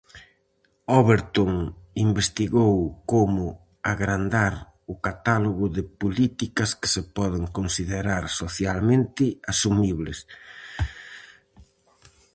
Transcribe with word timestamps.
Overton 0.99 1.51
investigou 2.07 2.75
como 3.11 3.45
agrandar 3.91 4.53
o 4.93 4.95
catálogo 5.05 5.65
de 5.77 5.83
políticas 6.01 6.71
que 6.79 6.87
se 6.93 7.03
poden 7.17 7.43
considerar 7.57 8.23
socialmente 8.41 9.23
asumibles. 9.51 10.19